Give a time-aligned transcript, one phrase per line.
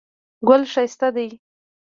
[0.47, 1.27] ګل ښایسته دی